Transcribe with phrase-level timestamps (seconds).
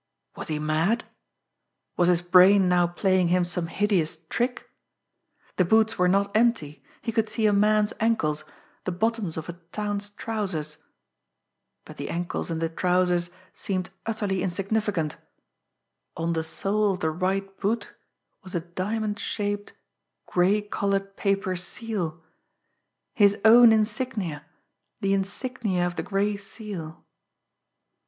[0.35, 1.03] Was he mad!
[1.95, 4.67] Was his brain now playing him some hideous trick!
[5.57, 8.43] The boots were not empty, he could see a man's ankles,
[8.85, 10.77] the bottoms of a town's trousers;
[11.85, 15.17] but the ankles and the trousers seemed utterly insignificant
[16.17, 17.93] on the sole of the right boot
[18.41, 19.73] was a diamond shaped,
[20.25, 22.23] gray coloured, paper seal!
[23.13, 24.43] His own insignia
[24.99, 27.05] the insignia of the Gray Seal!